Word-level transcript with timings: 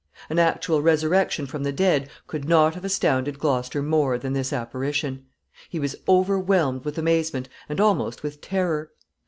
An 0.31 0.39
actual 0.39 0.81
resurrection 0.81 1.45
from 1.45 1.61
the 1.61 1.71
dead 1.71 2.09
could 2.25 2.49
not 2.49 2.73
have 2.73 2.83
astounded 2.83 3.37
Gloucester 3.37 3.83
more 3.83 4.17
than 4.17 4.33
this 4.33 4.51
apparition. 4.51 5.27
He 5.69 5.77
was 5.77 5.95
overwhelmed 6.09 6.85
with 6.85 6.97
amazement 6.97 7.49
and 7.69 7.79
almost 7.79 8.23
with 8.23 8.41
terror. 8.41 8.89